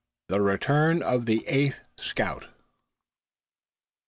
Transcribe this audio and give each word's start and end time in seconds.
THE 0.29 0.41
RETURN 0.41 1.03
OF 1.03 1.27
THE 1.27 1.47
EIGHTH 1.47 1.79
SCOUT. 1.99 2.47